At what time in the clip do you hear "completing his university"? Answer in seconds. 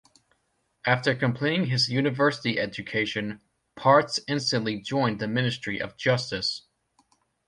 1.13-2.57